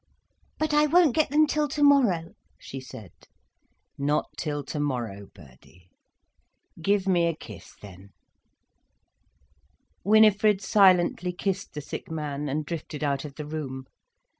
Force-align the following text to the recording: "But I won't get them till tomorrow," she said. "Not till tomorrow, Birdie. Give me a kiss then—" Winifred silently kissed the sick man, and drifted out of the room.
"But 0.57 0.73
I 0.73 0.87
won't 0.87 1.13
get 1.13 1.29
them 1.29 1.45
till 1.45 1.67
tomorrow," 1.67 2.33
she 2.57 2.79
said. 2.79 3.11
"Not 3.99 4.31
till 4.35 4.63
tomorrow, 4.63 5.27
Birdie. 5.27 5.91
Give 6.81 7.05
me 7.07 7.27
a 7.27 7.35
kiss 7.35 7.75
then—" 7.83 8.09
Winifred 10.03 10.59
silently 10.59 11.31
kissed 11.31 11.75
the 11.75 11.81
sick 11.81 12.09
man, 12.09 12.49
and 12.49 12.65
drifted 12.65 13.03
out 13.03 13.25
of 13.25 13.35
the 13.35 13.45
room. 13.45 13.85